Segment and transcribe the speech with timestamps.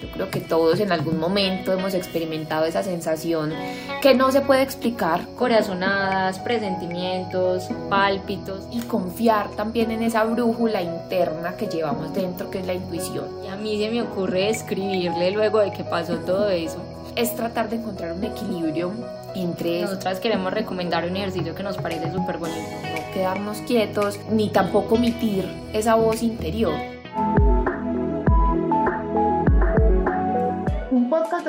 [0.00, 3.52] Yo creo que todos en algún momento hemos experimentado esa sensación
[4.00, 5.26] que no se puede explicar.
[5.36, 8.66] Corazonadas, presentimientos, pálpitos.
[8.70, 13.26] Y confiar también en esa brújula interna que llevamos dentro, que es la intuición.
[13.44, 16.78] Y a mí se me ocurre escribirle luego de que pasó todo eso.
[17.16, 18.92] Es tratar de encontrar un equilibrio
[19.34, 19.82] entre...
[19.82, 22.60] Nosotras queremos recomendar un ejercicio que nos parece súper bonito.
[22.82, 26.74] No quedarnos quietos, ni tampoco omitir esa voz interior.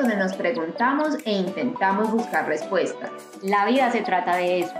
[0.09, 3.11] Donde nos preguntamos e intentamos buscar respuestas.
[3.43, 4.73] La vida se trata de eso.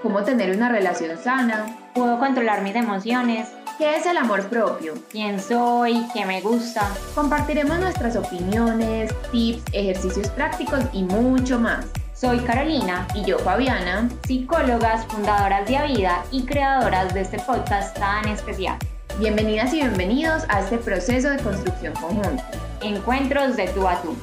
[0.00, 1.66] Cómo tener una relación sana.
[1.92, 3.48] Puedo controlar mis emociones.
[3.78, 4.94] ¿Qué es el amor propio?
[5.10, 6.06] ¿Quién soy?
[6.14, 6.88] ¿Qué me gusta?
[7.16, 11.84] Compartiremos nuestras opiniones, tips, ejercicios prácticos y mucho más.
[12.14, 18.28] Soy Carolina y yo Fabiana, psicólogas, fundadoras de Avida y creadoras de este podcast tan
[18.28, 18.78] especial.
[19.18, 22.48] Bienvenidas y bienvenidos a este proceso de construcción conjunta.
[22.82, 24.14] Encuentros de tú a tú.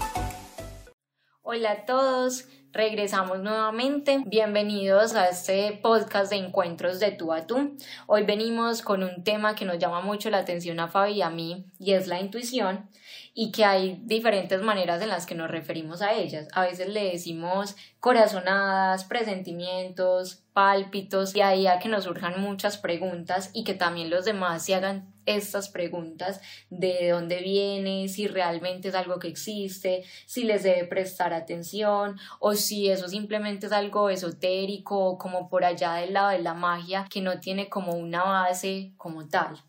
[1.45, 4.23] Hola a todos, regresamos nuevamente.
[4.25, 7.75] Bienvenidos a este podcast de Encuentros de tú a tú.
[8.07, 11.29] Hoy venimos con un tema que nos llama mucho la atención a Fabi y a
[11.29, 12.89] mí y es la intuición
[13.33, 16.47] y que hay diferentes maneras en las que nos referimos a ellas.
[16.53, 23.51] A veces le decimos corazonadas, presentimientos, pálpitos y ahí a que nos surjan muchas preguntas
[23.53, 28.95] y que también los demás se hagan estas preguntas de dónde viene, si realmente es
[28.95, 35.17] algo que existe, si les debe prestar atención o si eso simplemente es algo esotérico
[35.17, 39.27] como por allá del lado de la magia que no tiene como una base como
[39.27, 39.63] tal.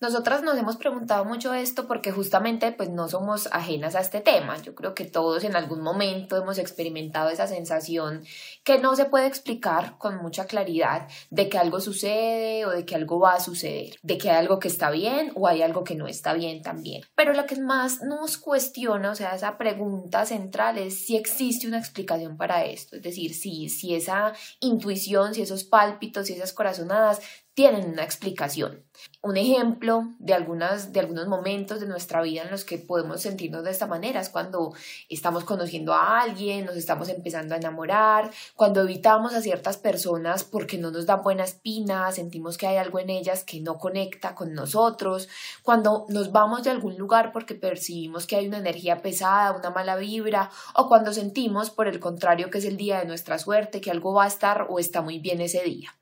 [0.00, 4.56] Nosotras nos hemos preguntado mucho esto porque justamente pues no somos ajenas a este tema.
[4.62, 8.24] Yo creo que todos en algún momento hemos experimentado esa sensación
[8.64, 12.94] que no se puede explicar con mucha claridad de que algo sucede o de que
[12.94, 15.96] algo va a suceder, de que hay algo que está bien o hay algo que
[15.96, 17.02] no está bien también.
[17.14, 21.78] Pero lo que más nos cuestiona, o sea, esa pregunta central es si existe una
[21.78, 27.20] explicación para esto, es decir, si, si esa intuición, si esos pálpitos, si esas corazonadas
[27.60, 28.86] tienen una explicación.
[29.20, 33.64] Un ejemplo de, algunas, de algunos momentos de nuestra vida en los que podemos sentirnos
[33.64, 34.72] de esta manera es cuando
[35.10, 40.78] estamos conociendo a alguien, nos estamos empezando a enamorar, cuando evitamos a ciertas personas porque
[40.78, 44.54] no nos dan buena espina, sentimos que hay algo en ellas que no conecta con
[44.54, 45.28] nosotros,
[45.62, 49.96] cuando nos vamos de algún lugar porque percibimos que hay una energía pesada, una mala
[49.96, 53.90] vibra, o cuando sentimos, por el contrario, que es el día de nuestra suerte, que
[53.90, 55.99] algo va a estar o está muy bien ese día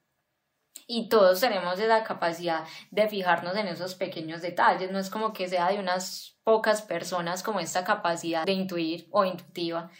[0.88, 5.46] y todos tenemos esa capacidad de fijarnos en esos pequeños detalles, no es como que
[5.46, 9.90] sea de unas pocas personas como esta capacidad de intuir o intuitiva.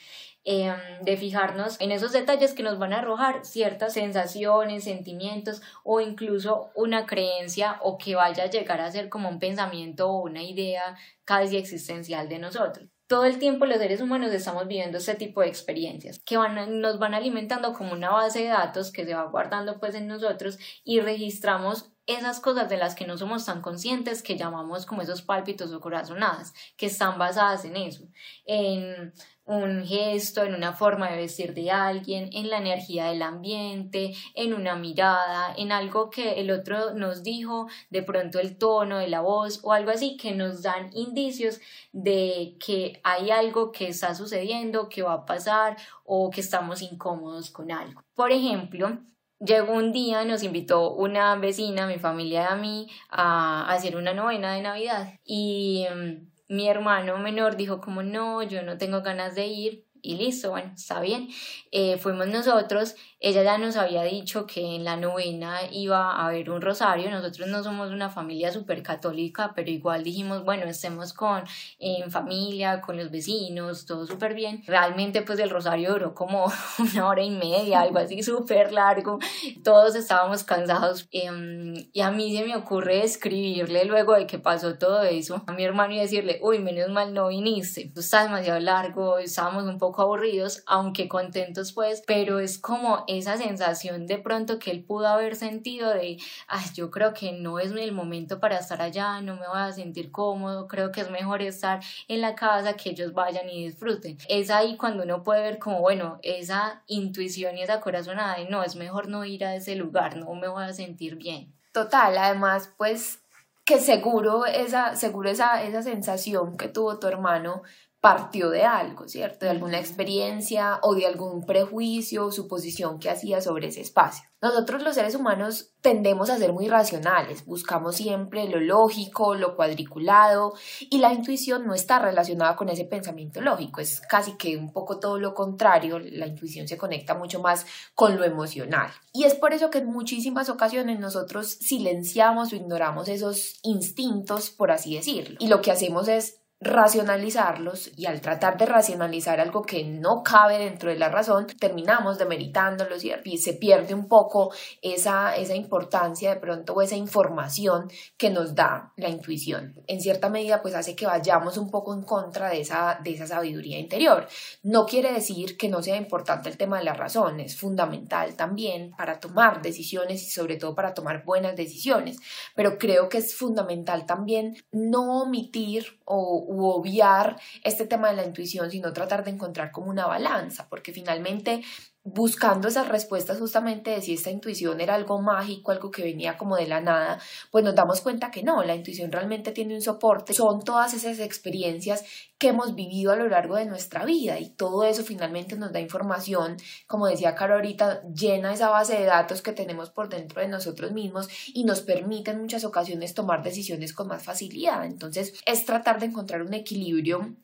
[0.44, 6.00] Em, de fijarnos en esos detalles que nos van a arrojar ciertas sensaciones, sentimientos o
[6.00, 10.42] incluso una creencia o que vaya a llegar a ser como un pensamiento o una
[10.42, 10.96] idea
[11.26, 15.48] casi existencial de nosotros todo el tiempo los seres humanos estamos viviendo este tipo de
[15.48, 19.80] experiencias que van, nos van alimentando como una base de datos que se va guardando
[19.80, 24.36] pues en nosotros y registramos esas cosas de las que no somos tan conscientes que
[24.36, 28.08] llamamos como esos pálpitos o corazonadas que están basadas en eso
[28.46, 29.12] en
[29.44, 34.52] un gesto, en una forma de vestir de alguien, en la energía del ambiente, en
[34.52, 39.22] una mirada, en algo que el otro nos dijo, de pronto el tono de la
[39.22, 41.60] voz o algo así que nos dan indicios
[41.92, 47.50] de que hay algo que está sucediendo, que va a pasar o que estamos incómodos
[47.50, 48.02] con algo.
[48.14, 48.98] Por ejemplo,
[49.40, 54.12] Llegó un día, nos invitó una vecina, mi familia y a mí, a hacer una
[54.12, 55.14] novena de Navidad.
[55.24, 60.16] Y mm, mi hermano menor dijo como no, yo no tengo ganas de ir y
[60.16, 61.28] listo, bueno, está bien.
[61.70, 66.50] Eh, fuimos nosotros, ella ya nos había dicho que en la novena iba a haber
[66.50, 71.42] un rosario, nosotros no somos una familia súper católica, pero igual dijimos, bueno, estemos con,
[71.80, 74.62] en familia, con los vecinos, todo súper bien.
[74.66, 79.18] Realmente pues el rosario duró como una hora y media, algo así súper largo,
[79.64, 81.08] todos estábamos cansados.
[81.10, 85.52] Em, y a mí se me ocurre escribirle luego de que pasó todo eso a
[85.52, 89.78] mi hermano y decirle, uy, menos mal no viniste, esto está demasiado largo, estábamos un
[89.78, 95.08] poco aburridos, aunque contentos pues, pero es como esa sensación de pronto que él pudo
[95.08, 99.34] haber sentido de, ay, yo creo que no es el momento para estar allá, no
[99.34, 103.14] me voy a sentir cómodo, creo que es mejor estar en la casa, que ellos
[103.14, 104.18] vayan y disfruten.
[104.28, 108.62] Es ahí cuando uno puede ver como, bueno, esa intuición y esa corazonada de, no,
[108.62, 111.52] es mejor no ir a ese lugar, no me voy a sentir bien.
[111.72, 113.20] Total, además, pues
[113.64, 117.62] que seguro esa, seguro esa, esa sensación que tuvo tu hermano
[118.00, 119.44] partió de algo, ¿cierto?
[119.44, 124.28] De alguna experiencia o de algún prejuicio o suposición que hacía sobre ese espacio.
[124.40, 130.54] Nosotros los seres humanos tendemos a ser muy racionales, buscamos siempre lo lógico, lo cuadriculado
[130.78, 135.00] y la intuición no está relacionada con ese pensamiento lógico, es casi que un poco
[135.00, 137.66] todo lo contrario, la intuición se conecta mucho más
[137.96, 138.92] con lo emocional.
[139.12, 144.70] Y es por eso que en muchísimas ocasiones nosotros silenciamos o ignoramos esos instintos, por
[144.70, 145.36] así decirlo.
[145.40, 150.58] Y lo que hacemos es racionalizarlos y al tratar de racionalizar algo que no cabe
[150.58, 154.52] dentro de la razón, terminamos demeritándolos y se pierde un poco
[154.82, 159.74] esa, esa importancia de pronto o esa información que nos da la intuición.
[159.86, 163.28] En cierta medida pues hace que vayamos un poco en contra de esa, de esa
[163.28, 164.26] sabiduría interior.
[164.64, 168.90] No quiere decir que no sea importante el tema de la razón, es fundamental también
[168.96, 172.18] para tomar decisiones y sobre todo para tomar buenas decisiones,
[172.56, 178.24] pero creo que es fundamental también no omitir o u obviar este tema de la
[178.24, 181.62] intuición, sino tratar de encontrar como una balanza, porque finalmente
[182.04, 186.56] buscando esas respuestas justamente de si esta intuición era algo mágico, algo que venía como
[186.56, 190.32] de la nada, pues nos damos cuenta que no, la intuición realmente tiene un soporte,
[190.32, 192.04] son todas esas experiencias
[192.38, 195.80] que hemos vivido a lo largo de nuestra vida y todo eso finalmente nos da
[195.80, 196.56] información,
[196.86, 200.92] como decía Caro ahorita, llena esa base de datos que tenemos por dentro de nosotros
[200.92, 204.84] mismos y nos permite en muchas ocasiones tomar decisiones con más facilidad.
[204.84, 207.36] Entonces es tratar de encontrar un equilibrio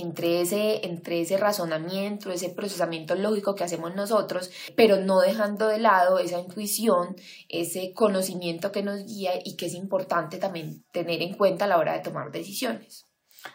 [0.00, 5.78] entre ese, entre ese razonamiento, ese procesamiento lógico que hacemos nosotros, pero no dejando de
[5.78, 7.16] lado esa intuición,
[7.48, 11.78] ese conocimiento que nos guía y que es importante también tener en cuenta a la
[11.78, 13.05] hora de tomar decisiones.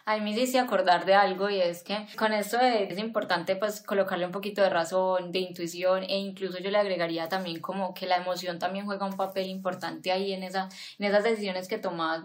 [0.04, 3.82] A mí me hice acordar de algo y es que con esto es importante pues
[3.82, 8.06] colocarle un poquito de razón, de intuición e incluso yo le agregaría también como que
[8.06, 10.68] la emoción también juega un papel importante ahí en, esa,
[10.98, 12.22] en esas decisiones que tomabas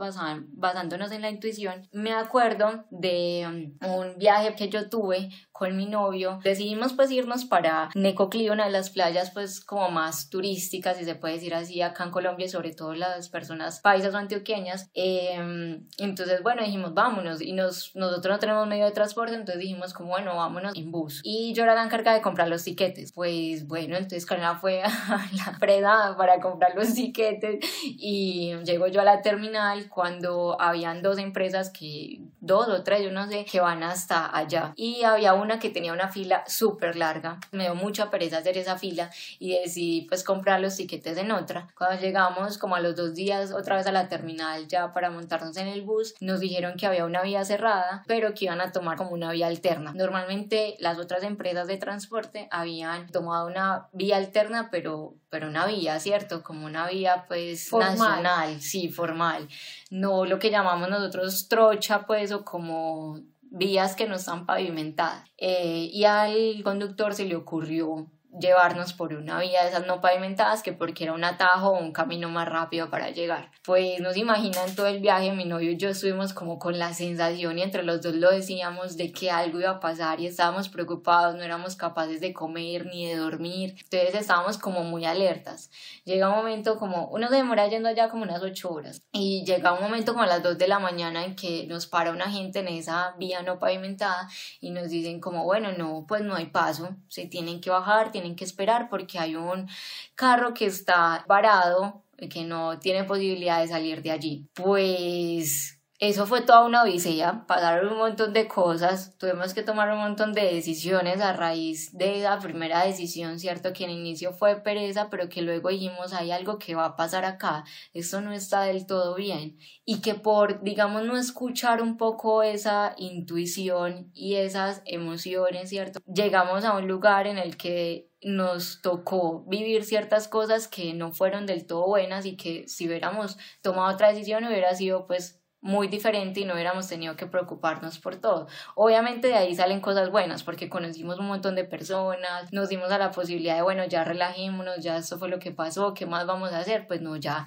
[0.50, 1.88] basándonos en la intuición.
[1.92, 6.40] Me acuerdo de um, un viaje que yo tuve con mi novio.
[6.44, 11.16] Decidimos pues irnos para Necoclí, una de las playas pues como más turísticas, si se
[11.16, 14.90] puede decir así, acá en Colombia, sobre todo las personas paisas o antioqueñas.
[14.94, 17.42] Em, entonces, bueno, dijimos, vámonos.
[17.42, 21.22] Y nos, nosotros no tenemos medio de transporte, entonces dijimos como, bueno, vámonos en bus.
[21.24, 23.12] Y yo era la encargada de comprar los tiquetes.
[23.12, 29.02] Pues bueno, entonces Carolina fue a la preda para comprar los tiquetes y llego yo
[29.02, 33.60] a la terminal cuando habían dos empresas que, dos o tres, yo no sé, que
[33.60, 34.74] van hasta allá.
[34.76, 37.40] Y había un que tenía una fila súper larga.
[37.52, 39.10] Me dio mucha pereza hacer esa fila
[39.40, 41.70] y decidí pues comprar los tiquetes en otra.
[41.78, 45.56] Cuando llegamos como a los dos días otra vez a la terminal ya para montarnos
[45.58, 48.98] en el bus, nos dijeron que había una vía cerrada, pero que iban a tomar
[48.98, 49.94] como una vía alterna.
[49.94, 56.00] Normalmente las otras empresas de transporte habían tomado una vía alterna, pero, pero una vía,
[56.00, 56.44] ¿cierto?
[56.44, 59.48] Como una vía pues nacional, sí, formal.
[59.90, 65.28] No lo que llamamos nosotros trocha pues o como vías que no están pavimentadas.
[65.38, 68.08] Eh, y al conductor se le ocurrió
[68.40, 71.92] llevarnos por una vía de esas no pavimentadas que porque era un atajo o un
[71.92, 73.52] camino más rápido para llegar.
[73.64, 77.58] Pues nos imaginan todo el viaje, mi novio y yo estuvimos como con la sensación
[77.58, 81.36] y entre los dos lo decíamos de que algo iba a pasar y estábamos preocupados,
[81.36, 85.70] no éramos capaces de comer ni de dormir, entonces estábamos como muy alertas.
[86.06, 89.74] Llega un momento como, uno se demora yendo allá como unas ocho horas y llega
[89.74, 92.60] un momento como a las dos de la mañana en que nos para una gente
[92.60, 94.30] en esa vía no pavimentada
[94.60, 98.27] y nos dicen como, bueno, no, pues no hay paso, se tienen que bajar, tienen
[98.36, 99.68] que esperar porque hay un
[100.16, 104.48] carro que está varado, que no tiene posibilidad de salir de allí.
[104.54, 109.98] Pues eso fue toda una odisea, pasaron un montón de cosas, tuvimos que tomar un
[109.98, 113.74] montón de decisiones a raíz de esa primera decisión, ¿cierto?
[113.74, 117.26] Que en inicio fue pereza, pero que luego dijimos, hay algo que va a pasar
[117.26, 117.64] acá,
[117.96, 119.58] esto no está del todo bien.
[119.86, 126.00] Y que por, digamos, no escuchar un poco esa intuición y esas emociones, ¿cierto?
[126.06, 131.46] Llegamos a un lugar en el que nos tocó vivir ciertas cosas que no fueron
[131.46, 136.40] del todo buenas y que si hubiéramos tomado otra decisión hubiera sido pues muy diferente
[136.40, 138.48] y no hubiéramos tenido que preocuparnos por todo.
[138.76, 142.98] Obviamente de ahí salen cosas buenas porque conocimos un montón de personas, nos dimos a
[142.98, 146.54] la posibilidad de, bueno, ya relajémonos, ya esto fue lo que pasó, ¿qué más vamos
[146.54, 146.88] a hacer?
[146.88, 147.46] Pues no, ya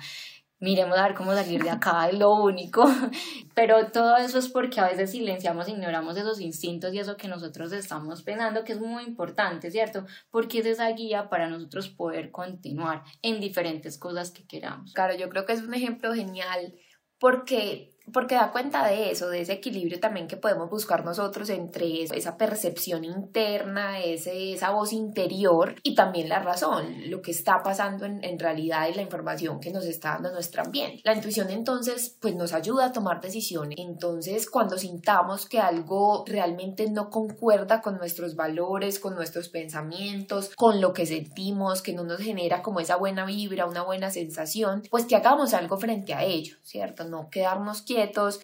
[0.60, 2.84] miremos a ver cómo salir de acá, es lo único.
[3.54, 7.72] Pero todo eso es porque a veces silenciamos, ignoramos esos instintos y eso que nosotros
[7.72, 10.06] estamos pensando, que es muy importante, ¿cierto?
[10.30, 14.92] Porque es esa guía para nosotros poder continuar en diferentes cosas que queramos.
[14.92, 16.74] Claro, yo creo que es un ejemplo genial
[17.18, 22.02] porque porque da cuenta de eso, de ese equilibrio también que podemos buscar nosotros entre
[22.02, 28.06] esa percepción interna, ese, esa voz interior y también la razón, lo que está pasando
[28.06, 31.00] en, en realidad y la información que nos está dando nuestro ambiente.
[31.04, 33.78] La intuición entonces pues nos ayuda a tomar decisiones.
[33.78, 40.80] Entonces cuando sintamos que algo realmente no concuerda con nuestros valores, con nuestros pensamientos, con
[40.80, 45.04] lo que sentimos, que no nos genera como esa buena vibra, una buena sensación, pues
[45.06, 47.04] que hagamos algo frente a ello, ¿cierto?
[47.04, 47.99] No quedarnos quietos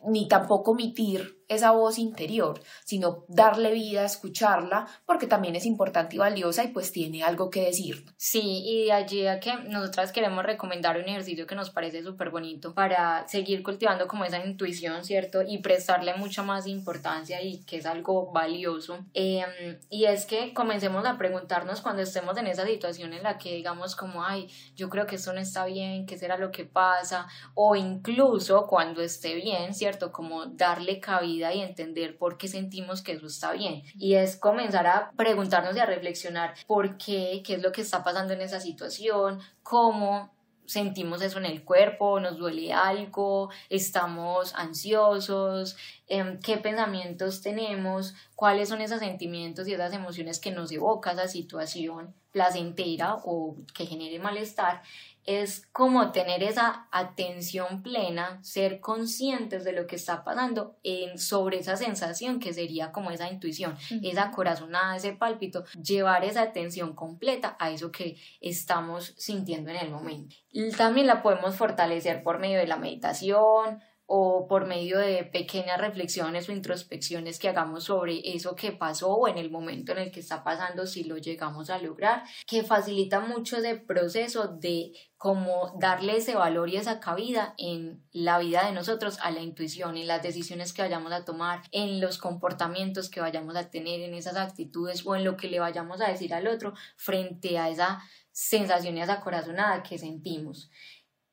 [0.06, 6.18] ni tampoco omitir esa voz interior, sino darle vida, escucharla, porque también es importante y
[6.18, 8.04] valiosa y pues tiene algo que decir.
[8.16, 12.30] Sí, y de allí a que nosotras queremos recomendar un ejercicio que nos parece súper
[12.30, 15.42] bonito para seguir cultivando como esa intuición, ¿cierto?
[15.42, 18.98] Y prestarle mucha más importancia y que es algo valioso.
[19.14, 23.54] Em, y es que comencemos a preguntarnos cuando estemos en esa situación en la que
[23.54, 27.26] digamos como, ay, yo creo que esto no está bien, qué será lo que pasa,
[27.54, 30.12] o incluso cuando esté bien, ¿cierto?
[30.12, 33.82] Como darle cabida y entender por qué sentimos que eso está bien.
[33.94, 38.02] Y es comenzar a preguntarnos y a reflexionar por qué, qué es lo que está
[38.02, 45.76] pasando en esa situación, cómo sentimos eso en el cuerpo, nos duele algo, estamos ansiosos,
[46.08, 51.28] em, qué pensamientos tenemos, cuáles son esos sentimientos y esas emociones que nos evoca esa
[51.28, 54.82] situación placentera o que genere malestar
[55.26, 61.58] es como tener esa atención plena, ser conscientes de lo que está pasando en, sobre
[61.58, 67.56] esa sensación que sería como esa intuición, esa corazonada, ese pálpito, llevar esa atención completa
[67.58, 70.36] a eso que estamos sintiendo en el momento.
[70.76, 76.48] También la podemos fortalecer por medio de la meditación, o por medio de pequeñas reflexiones
[76.48, 80.20] o introspecciones que hagamos sobre eso que pasó o en el momento en el que
[80.20, 86.18] está pasando si lo llegamos a lograr, que facilita mucho ese proceso de cómo darle
[86.18, 90.22] ese valor y esa cabida en la vida de nosotros a la intuición, en las
[90.22, 95.04] decisiones que vayamos a tomar, en los comportamientos que vayamos a tener, en esas actitudes
[95.04, 99.00] o en lo que le vayamos a decir al otro frente a esa sensación y
[99.00, 100.70] a esa corazonada que sentimos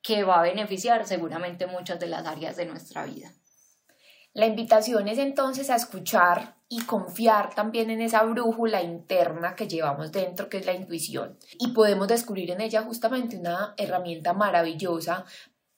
[0.04, 3.32] que va a beneficiar seguramente muchas de las áreas de nuestra vida.
[4.34, 10.12] La invitación es entonces a escuchar y confiar también en esa brújula interna que llevamos
[10.12, 11.38] dentro, que es la intuición.
[11.60, 15.26] Y podemos descubrir en ella justamente una herramienta maravillosa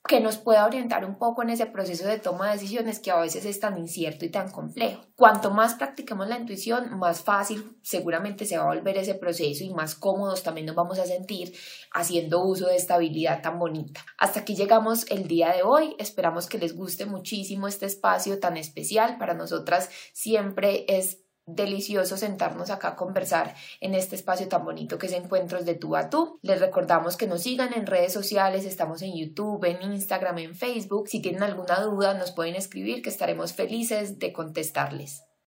[0.07, 3.19] que nos pueda orientar un poco en ese proceso de toma de decisiones que a
[3.19, 5.03] veces es tan incierto y tan complejo.
[5.15, 9.73] Cuanto más practiquemos la intuición, más fácil seguramente se va a volver ese proceso y
[9.73, 11.53] más cómodos también nos vamos a sentir
[11.91, 14.05] haciendo uso de esta habilidad tan bonita.
[14.17, 15.95] Hasta aquí llegamos el día de hoy.
[15.97, 19.17] Esperamos que les guste muchísimo este espacio tan especial.
[19.17, 25.07] Para nosotras siempre es delicioso sentarnos acá a conversar en este espacio tan bonito que
[25.07, 26.39] es Encuentros de tú a tú.
[26.41, 31.07] Les recordamos que nos sigan en redes sociales, estamos en YouTube, en Instagram, en Facebook.
[31.07, 35.23] Si tienen alguna duda nos pueden escribir que estaremos felices de contestarles.